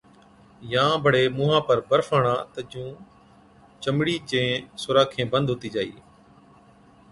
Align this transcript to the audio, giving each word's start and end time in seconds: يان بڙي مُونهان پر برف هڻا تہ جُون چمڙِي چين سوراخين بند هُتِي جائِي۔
يان 0.71 0.91
بڙي 1.03 1.23
مُونهان 1.35 1.61
پر 1.67 1.77
برف 1.89 2.07
هڻا 2.15 2.35
تہ 2.53 2.61
جُون 2.71 2.91
چمڙِي 3.81 4.15
چين 4.29 4.51
سوراخين 4.81 5.27
بند 5.33 5.47
هُتِي 5.51 5.69
جائِي۔ 5.75 5.95